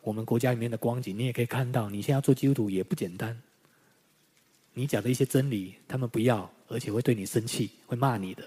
[0.00, 3.40] 我们国家里面的光景，你也可以看到，你现在要做基督徒也不简单。
[4.74, 8.42] 你讲的一些真理，他们不要，而且会对你生气，会骂你的。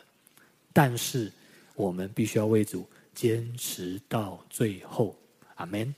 [0.73, 1.31] 但是
[1.75, 5.17] 我们必须要为主坚持到最后，
[5.55, 5.95] 阿门。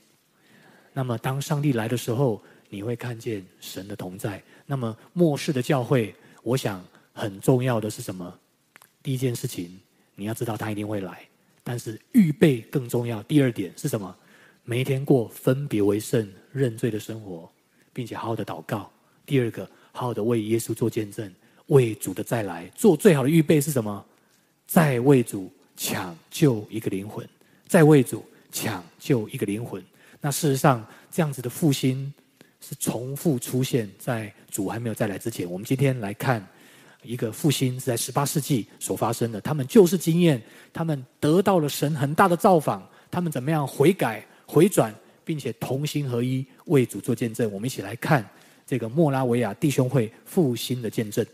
[0.92, 4.42] 那么当上帝来的时候，你会看见神的同在。
[4.64, 8.38] 那么末世的教会，我想很重要的是什么？
[9.02, 9.78] 第一件事情，
[10.14, 11.28] 你要知道他一定会来，
[11.62, 13.22] 但是预备更重要。
[13.24, 14.16] 第二点是什么？
[14.64, 17.50] 每一天过分别为圣、认罪的生活，
[17.92, 18.90] 并且好好的祷告。
[19.26, 19.68] 第二个。
[19.90, 21.34] 好好的为耶稣做见证，
[21.68, 24.06] 为主的再来做最好的预备是什么？
[24.64, 27.26] 再为主抢救一个灵魂，
[27.68, 29.82] 再为主抢救一个灵魂。
[30.20, 32.12] 那事实上，这样子的复兴
[32.60, 35.50] 是重复出现在主还没有再来之前。
[35.50, 36.44] 我们今天来看
[37.04, 44.92] 一个复兴是在十八世纪所发生的，他们就是经验，他们得到了神很大的造访，他们怎么样悔改回转，
[45.24, 47.50] 并且同心合一为主做见证。
[47.52, 48.28] 我们一起来看。
[48.66, 51.24] 这个莫拉维亚弟兄会复兴的见证。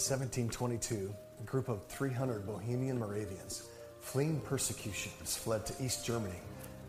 [0.00, 3.68] 1722, a group of 300 Bohemian Moravians
[4.00, 6.38] fleeing persecutions fled to East Germany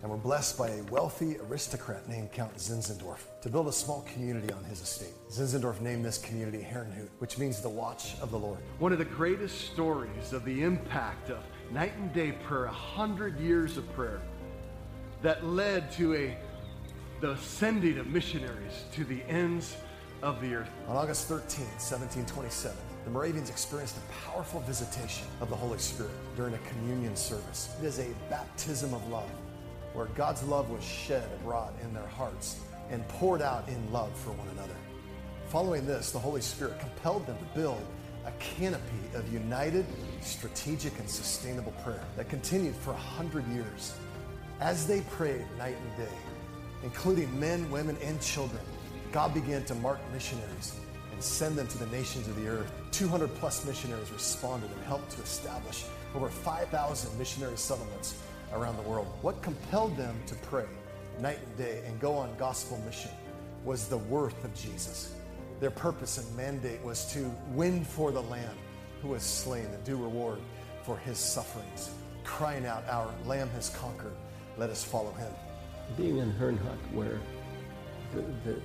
[0.01, 4.51] and were blessed by a wealthy aristocrat named Count Zinzendorf to build a small community
[4.53, 5.13] on his estate.
[5.29, 8.59] Zinzendorf named this community Herrenhut, which means the watch of the Lord.
[8.79, 13.37] One of the greatest stories of the impact of night and day prayer, a hundred
[13.41, 14.21] years of prayer
[15.21, 16.37] that led to a
[17.19, 19.75] the sending of missionaries to the ends
[20.23, 20.69] of the earth.
[20.87, 26.53] On August 13, 1727, the Moravians experienced a powerful visitation of the Holy Spirit during
[26.53, 27.75] a communion service.
[27.81, 29.29] It is a baptism of love
[29.93, 32.59] where God's love was shed abroad in their hearts
[32.89, 34.75] and poured out in love for one another.
[35.47, 37.83] Following this, the Holy Spirit compelled them to build
[38.25, 39.85] a canopy of united,
[40.21, 43.95] strategic, and sustainable prayer that continued for a hundred years.
[44.59, 46.13] As they prayed night and day,
[46.83, 48.61] including men, women, and children,
[49.11, 50.75] God began to mark missionaries
[51.21, 52.71] and send them to the nations of the earth.
[52.89, 58.15] 200 plus missionaries responded and helped to establish over 5,000 missionary settlements
[58.53, 59.05] around the world.
[59.21, 60.65] What compelled them to pray
[61.19, 63.11] night and day and go on gospel mission
[63.63, 65.13] was the worth of Jesus.
[65.59, 68.57] Their purpose and mandate was to win for the Lamb
[69.03, 70.39] who was slain, the due reward
[70.81, 71.91] for his sufferings,
[72.23, 74.15] crying out, Our Lamb has conquered,
[74.57, 75.31] let us follow him.
[75.97, 77.19] Being in Hernhut, where
[78.11, 78.61] the, the,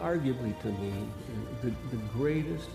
[0.00, 0.92] arguably to me,
[1.62, 2.68] the, the greatest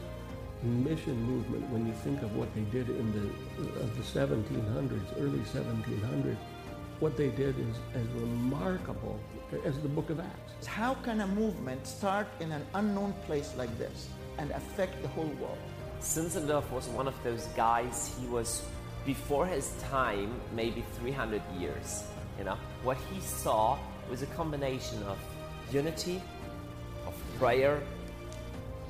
[0.63, 5.39] mission movement when you think of what they did in the of the 1700s, early
[5.39, 6.38] 1700s,
[6.99, 9.19] what they did is as remarkable
[9.65, 10.65] as the book of Acts.
[10.65, 14.07] How can a movement start in an unknown place like this
[14.38, 15.57] and affect the whole world?
[16.01, 18.63] Zinzendorf was one of those guys, he was
[19.05, 22.03] before his time, maybe 300 years.
[22.38, 23.77] You know, what he saw
[24.09, 25.17] was a combination of
[25.71, 26.33] unity, of
[27.43, 27.84] prayer,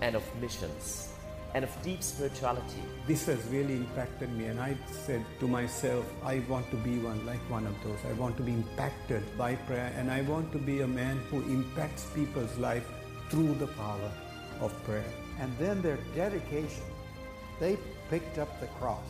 [0.01, 1.09] and of missions
[1.55, 2.83] and of deep spirituality.
[3.07, 7.25] This has really impacted me, and I said to myself, I want to be one
[7.25, 7.97] like one of those.
[8.07, 11.41] I want to be impacted by prayer, and I want to be a man who
[11.57, 12.87] impacts people's life
[13.31, 14.11] through the power
[14.61, 15.11] of prayer.
[15.39, 16.85] And then their dedication,
[17.59, 17.79] they
[18.11, 19.09] picked up the cross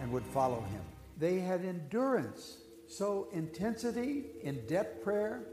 [0.00, 0.82] and would follow him.
[1.18, 2.56] They had endurance.
[2.88, 5.44] So, intensity, in depth prayer,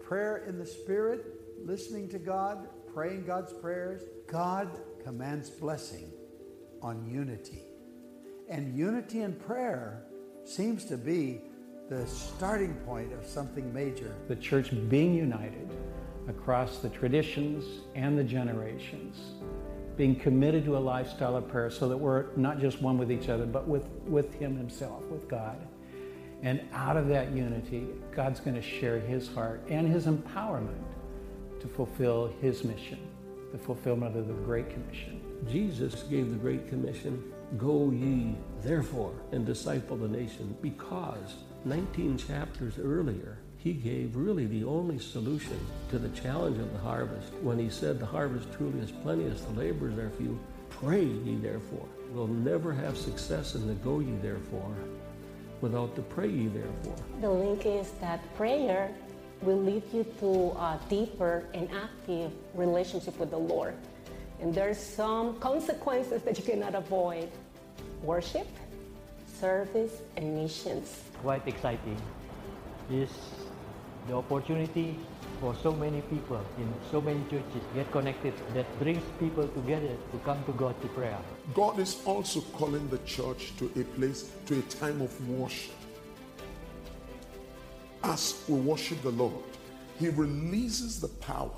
[0.00, 4.68] prayer in the Spirit, listening to God, praying God's prayers, God
[5.04, 6.10] commands blessing
[6.82, 7.62] on unity.
[8.48, 10.04] And unity in prayer
[10.44, 11.40] seems to be
[11.88, 14.14] the starting point of something major.
[14.28, 15.70] The church being united
[16.28, 19.16] across the traditions and the generations,
[19.96, 23.28] being committed to a lifestyle of prayer so that we're not just one with each
[23.28, 25.58] other, but with, with Him Himself, with God.
[26.42, 30.82] And out of that unity, God's going to share His heart and His empowerment
[31.66, 32.98] to fulfill His mission
[33.52, 35.20] the fulfillment of the Great Commission.
[35.48, 42.76] Jesus gave the Great Commission Go ye, therefore, and disciple the nation because 19 chapters
[42.76, 45.58] earlier, he gave really the only solution
[45.90, 49.60] to the challenge of the harvest when he said, The harvest truly is plenteous, the
[49.60, 50.38] laborers are few.
[50.70, 51.86] Pray ye therefore.
[52.10, 54.74] We'll never have success in the go ye therefore
[55.60, 56.96] without the pray ye therefore.
[57.20, 58.92] The link is that prayer
[59.42, 63.74] will lead you to a deeper and active relationship with the Lord.
[64.40, 67.30] And there's some consequences that you cannot avoid
[68.02, 68.46] worship,
[69.40, 71.02] service, and missions.
[71.22, 71.96] Quite exciting
[72.90, 73.10] is
[74.06, 74.96] the opportunity
[75.40, 80.18] for so many people in so many churches get connected that brings people together to
[80.24, 81.18] come to God to prayer.
[81.54, 85.74] God is also calling the church to a place, to a time of worship.
[88.02, 89.44] As we worship the Lord,
[89.98, 91.50] He releases the power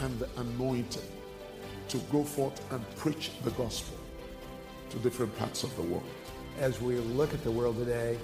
[0.00, 1.02] and the anointing
[1.88, 3.96] to go forth and preach the gospel
[4.90, 6.04] to different parts of the world.
[6.58, 8.18] As we look at the world today,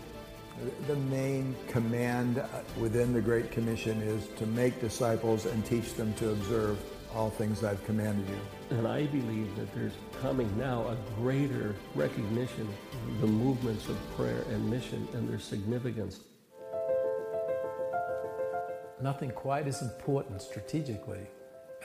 [0.86, 2.46] the main command uh,
[2.78, 6.78] within the Great Commission is to make disciples and teach them to observe
[7.14, 8.76] all things I've commanded you.
[8.76, 12.68] And I believe that there's coming now a greater recognition
[13.06, 16.20] of the movements of prayer and mission and their significance.
[19.02, 21.26] Nothing quite as important strategically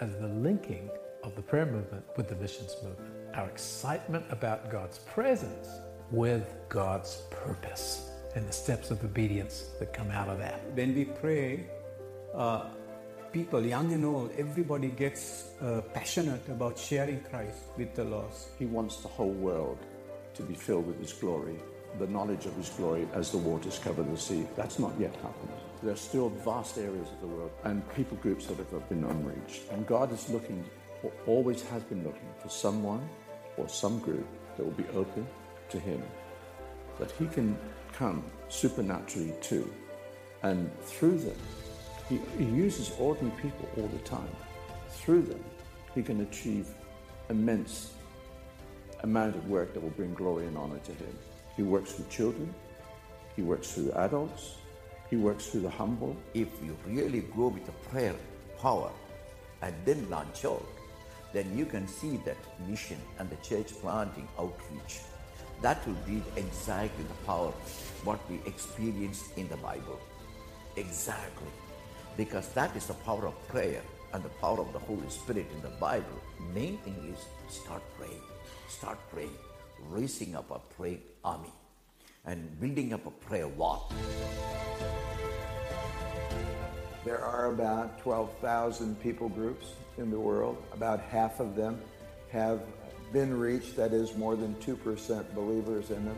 [0.02, 0.88] as the linking
[1.24, 3.12] of the prayer movement with the missions movement.
[3.34, 5.68] Our excitement about God's presence
[6.12, 10.62] with God's purpose and the steps of obedience that come out of that.
[10.76, 11.66] When we pray,
[12.36, 12.66] uh,
[13.32, 18.50] people, young and old, everybody gets uh, passionate about sharing Christ with the lost.
[18.60, 19.80] He wants the whole world
[20.36, 21.56] to be filled with His glory,
[21.98, 24.46] the knowledge of His glory as the waters cover the sea.
[24.56, 25.67] That's not yet happened.
[25.84, 29.70] There are still vast areas of the world and people groups that have been unreached.
[29.72, 30.66] And God is looking,
[31.04, 33.08] or always has been looking, for someone
[33.58, 35.28] or some group that will be open
[35.70, 36.02] to Him,
[37.00, 37.58] that He can
[37.94, 39.72] come supernaturally to.
[40.44, 41.38] And through them,
[42.10, 44.30] he, he, uses ordinary people all the time.
[44.90, 45.44] Through them,
[45.94, 46.70] he can achieve
[47.30, 47.94] immense
[49.02, 51.18] amount of work that will bring glory and honor to him.
[51.56, 52.54] He works through children,
[53.36, 54.56] he works through adults,
[55.10, 56.16] he works through the humble.
[56.34, 58.16] If you really go with the prayer
[58.62, 58.92] power
[59.62, 60.66] and then launch out,
[61.34, 65.00] then you can see that mission and the church planting outreach
[65.62, 67.52] that will be exactly the power
[68.04, 70.00] what we experience in the Bible.
[70.76, 71.48] Exactly.
[72.16, 73.82] Because that is the power of prayer
[74.14, 76.22] and the power of the Holy Spirit in the Bible.
[76.54, 78.22] Main thing is start praying.
[78.68, 79.36] Start praying.
[79.90, 81.52] Raising up a praying army
[82.28, 83.92] and building up a prayer wall.
[87.06, 90.62] There are about 12,000 people groups in the world.
[90.74, 91.80] About half of them
[92.32, 92.62] have
[93.14, 96.18] been reached, that is more than 2% believers in them.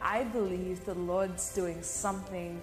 [0.00, 2.60] I believe the Lord's doing something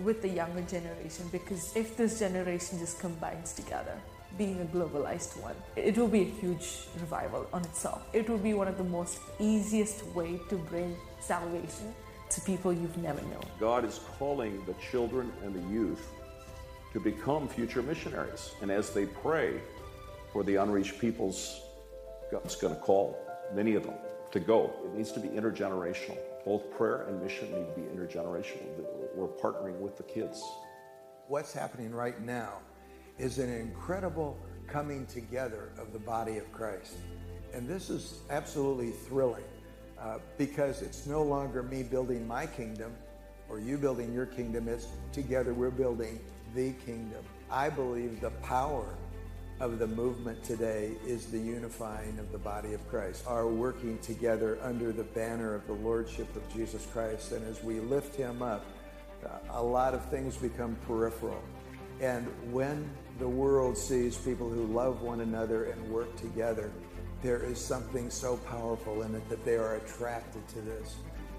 [0.00, 3.96] with the younger generation because if this generation just combines together,
[4.36, 8.02] being a globalized one, it will be a huge revival on itself.
[8.12, 11.94] It will be one of the most easiest way to bring salvation
[12.30, 13.44] to people you've never known.
[13.60, 16.10] God is calling the children and the youth
[16.92, 18.52] to become future missionaries.
[18.62, 19.60] And as they pray,
[20.34, 21.60] for the unreached peoples,
[22.32, 23.16] God's going to call
[23.54, 23.94] many of them
[24.32, 24.72] to go.
[24.84, 26.18] It needs to be intergenerational.
[26.44, 28.66] Both prayer and mission need to be intergenerational.
[29.14, 30.42] We're partnering with the kids.
[31.28, 32.58] What's happening right now
[33.18, 36.94] is an incredible coming together of the body of Christ.
[37.52, 39.44] And this is absolutely thrilling
[40.00, 42.92] uh, because it's no longer me building my kingdom
[43.48, 44.68] or you building your kingdom.
[44.68, 46.18] It's together we're building
[46.54, 47.22] the kingdom.
[47.50, 48.96] I believe the power
[49.60, 54.58] of the movement today is the unifying of the body of Christ, our working together
[54.62, 57.30] under the banner of the Lordship of Jesus Christ.
[57.32, 58.64] And as we lift him up,
[59.50, 61.42] a lot of things become peripheral.
[62.00, 66.70] And when the world sees people who love one another and work together,
[67.22, 70.96] there is something so powerful in it that they are attracted to this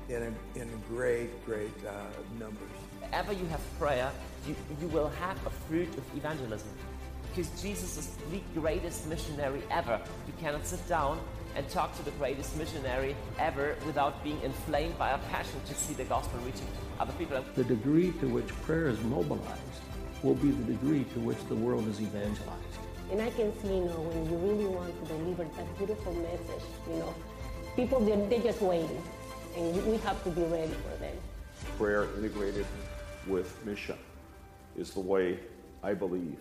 [0.10, 2.06] in, a, in great, great uh,
[2.40, 2.70] numbers.
[3.00, 4.12] Wherever you have prayer,
[4.48, 6.70] you, you will have a fruit of evangelism
[7.30, 10.00] because Jesus is the greatest missionary ever.
[10.28, 11.20] You cannot sit down
[11.56, 15.93] and talk to the greatest missionary ever without being inflamed by a passion to see
[15.93, 16.68] the gospel reaching
[16.99, 17.43] other people.
[17.56, 19.82] The degree to which prayer is mobilized
[20.26, 22.80] will be the degree to which the world is evangelized.
[23.11, 26.65] And I can see, you know, when you really want to deliver that beautiful message,
[26.89, 27.13] you know,
[27.76, 29.03] people, they're, they're just waiting.
[29.55, 31.15] And we have to be ready for them.
[31.78, 32.65] Prayer integrated
[33.28, 33.97] with mission
[34.76, 35.39] is the way
[35.84, 36.39] I believe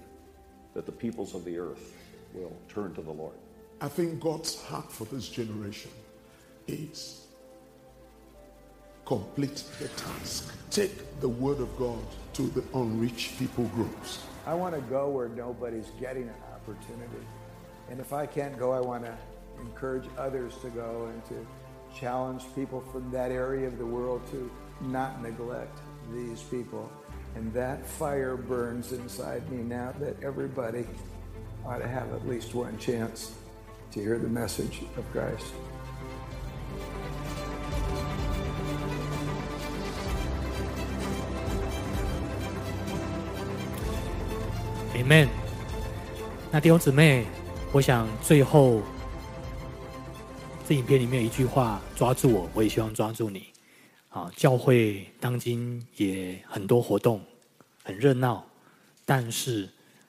[0.73, 1.93] that the peoples of the earth
[2.33, 3.37] will turn to the Lord.
[3.83, 5.91] I think God's heart for this generation
[6.67, 7.24] is
[9.05, 10.55] complete the task.
[10.71, 14.25] Take the word of God to the unreached people groups.
[14.47, 17.27] I want to go where nobody's getting an opportunity.
[17.91, 19.17] And if I can't go, I want to
[19.61, 21.47] encourage others to go and to
[21.99, 24.51] challenge people from that area of the world to
[24.81, 25.79] not neglect
[26.13, 26.91] these people.
[27.37, 30.87] And that fire burns inside me now that everybody
[31.65, 33.33] ought to have at least one chance
[33.93, 35.47] to hear the message of Christ.
[45.05, 45.29] Amen。
[46.51, 47.27] 那弟兄姊妹，
[47.73, 48.81] 我想最后
[50.67, 53.49] 这影片里面有一句话抓住我，我也希望抓住你。
[54.09, 57.21] 啊，教会当今也很多活动，
[57.83, 58.47] 很热闹，
[59.05, 59.69] 但是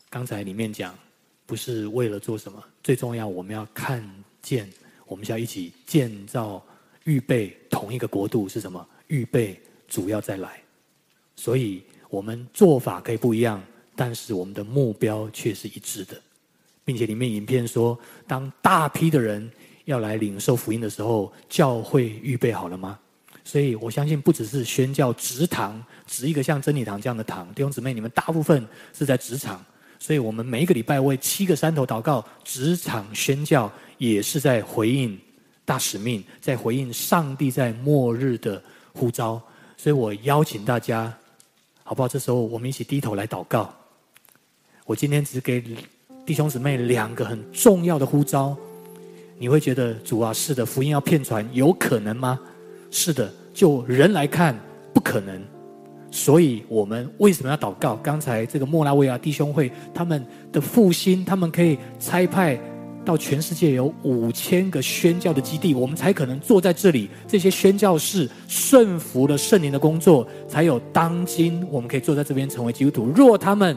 [0.09, 0.97] 刚才里面讲，
[1.45, 4.01] 不是为了做什么，最重要我们要看
[4.41, 4.71] 见，
[5.07, 6.65] 我们是要一起建造、
[7.03, 8.87] 预备同一个国度是什么？
[9.07, 10.61] 预备主要再来。
[11.35, 13.61] 所以我们做法可以不一样。
[13.95, 16.19] 但是我们的目标却是一致的，
[16.83, 19.49] 并且里面影片说，当大批的人
[19.85, 22.99] 要来领受福音的时候，教会预备好了吗？
[23.43, 29.63] 所以我相信，不只是宣教职堂，职一个像真理堂这样的堂，弟兄姊妹，你们大部分是在职场，
[29.99, 35.15] 所以我们每一个礼拜为七个山头祷告，职场宣教也是在回应
[35.63, 38.61] 大使命，在回应上帝在末日的
[38.93, 39.39] 呼召。
[39.77, 41.15] 所以我邀请大家，
[41.83, 42.07] 好不好？
[42.07, 43.71] 这时候我们一起低头来祷告。
[44.85, 45.63] 我今天只给
[46.27, 48.55] 弟兄姊妹两个很重要的呼召，
[49.39, 52.39] 你会觉得主啊，是的，福音要遍传，有可能吗？
[52.91, 54.55] 是的，就人来看
[54.93, 55.41] 不可能，
[56.11, 57.95] 所以我们为什么要祷告？
[57.95, 62.55] 刚才这个莫拉维亚弟兄会他们的复兴，他们可以差派
[63.03, 67.09] 到全世界有五千个宣教的基地，我们才可能坐在这里。
[67.27, 73.07] 这些宣教士顺服了圣灵的工作，才有当今我们可以坐在这边成为基督徒。
[73.07, 73.75] 若他们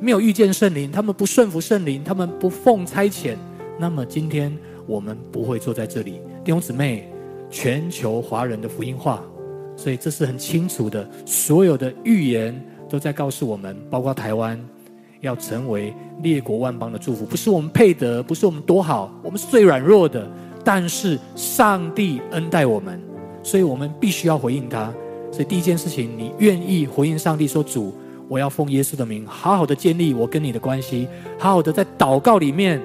[0.00, 3.36] 没有遇见圣灵，他们不顺服圣灵，他们不奉差遣，
[3.78, 4.54] 那么今天
[4.86, 6.20] 我们不会坐在这里。
[6.44, 7.08] 弟兄姊妹，
[7.48, 9.22] 全球华人的福音化，
[9.76, 11.08] 所以这是很清楚的。
[11.24, 14.62] 所有的预言都在告诉我们，包括台湾
[15.20, 20.28] 要成为列国万邦的祝福，不是我们配得，不是我们多好，我们是最软弱的。
[20.62, 23.00] 但是上帝恩待我们，
[23.42, 24.92] 所以我们必须要回应他。
[25.32, 27.94] 所以第一件事情，你愿意回应上帝说：“主。”
[28.28, 31.06] 我要奉耶稣的名，好好的建立我跟你的关系，
[31.38, 32.80] 好好的在祷告里面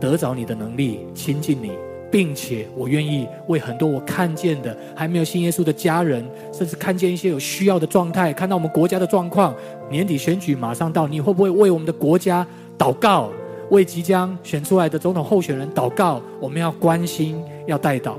[0.00, 1.72] 得着你的能力，亲近你，
[2.10, 9.54] 并且我愿意为很多我看见的还没有信耶稣的家人，甚至看见一些有需要的状态，看到我们国家的状况，
[9.90, 12.46] 年底选举马上到，你会不会为我们的国家
[12.78, 13.30] 祷告？
[13.70, 16.22] 为即将选出来的总统候选人祷告？
[16.40, 18.14] 我们要关心，要代祷。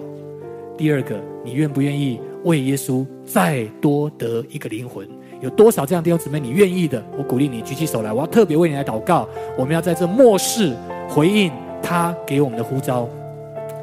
[0.78, 5.08] 第二个，你愿不愿意为耶稣再多得一个灵魂？
[5.40, 7.02] 有多少这样的弟兄姊妹，你愿意的？
[7.18, 9.28] 我鼓励你举起手来，我要特别为你来祷告。
[9.58, 10.76] 我们要在这末世
[11.08, 13.08] 回应他给我们的呼召，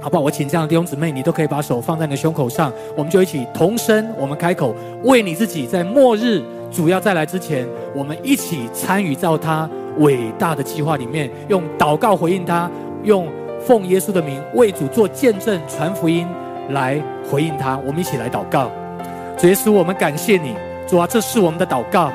[0.00, 0.22] 好不好？
[0.22, 4.74] 我请这样的弟兄姊妹，你都可以把手放在你的胸口上，我们就一起同声，我们开口
[5.04, 6.42] 为你自己，在末日
[6.72, 12.68] 主要再来之前，我们一起参与到他伟大的计划里面，用祷告回应他，
[13.04, 13.28] 用
[13.64, 16.26] 奉耶稣的名为主做见证、传福音
[16.70, 17.00] 来
[17.30, 17.78] 回应他。
[17.86, 18.70] 我们一起来祷告，
[19.38, 20.54] 主耶稣，我们感谢你。
[20.94, 22.12] 主啊，这是我们的祷告。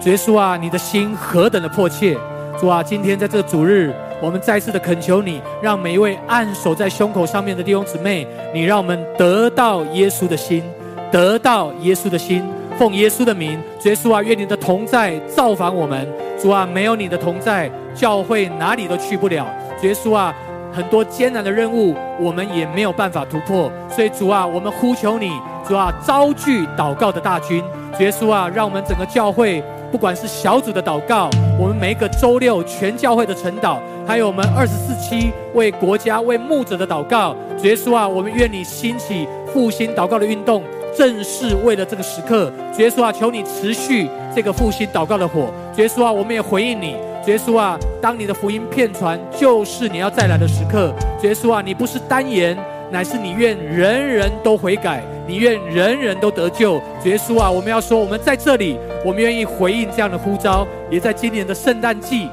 [0.00, 2.18] 主耶稣啊，你的心何等的迫切！
[2.58, 10.64] 主啊，今天在这个主日，我们再次的恳求你，让每一位按手在胸口上面的弟兄姊妹，你让我们得到耶稣的心，
[11.12, 12.42] 得到耶稣的心，
[12.76, 16.04] 奉耶稣的名，主耶稣啊，愿你的同在造访我们。
[16.42, 19.46] 主啊，没有你的同在，教会哪里都去不了。
[19.80, 20.34] 主耶稣啊，
[20.72, 23.70] 很多艰难的任务，我们也没有办法突破。
[23.88, 25.30] 所以主啊，我们呼求你，
[25.64, 27.62] 主啊，召聚祷告的大军。
[27.98, 31.28] 耶稣啊，让我们整个教会，不管是小组的祷告，
[31.58, 37.34] 我们每一个周六全教会的晨祷，还有我们二十四期为国家、为牧者的祷告。
[37.62, 40.62] 耶稣啊，我们愿你兴起复兴祷告的运动，
[40.96, 42.52] 正是为了这个时刻。
[42.78, 45.52] 耶稣啊，求你持续这个复兴祷告的火。
[45.76, 46.96] 耶稣啊，我们也回应你。
[47.26, 50.94] 耶稣啊，当你的福音遍传，就是你要再来的时刻。
[51.22, 52.56] 耶稣啊，你不是单言。
[52.90, 56.82] 乃是你愿人人都悔改，你愿人人都得救。
[57.04, 60.66] 耶稣啊，我们要说，我们在这里，我们愿意回应这样的呼召。
[60.90, 62.30] 也在今年的圣诞季，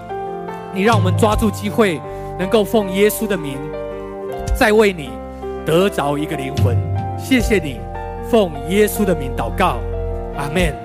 [0.74, 2.00] 你让我们抓住机会，
[2.40, 3.58] 能够奉耶稣的名，
[4.58, 5.10] 再为你
[5.66, 6.78] 得着一个灵魂。
[7.20, 7.82] 谢谢你，
[8.32, 9.78] 奉耶稣的名祷告，
[10.38, 10.85] 阿门。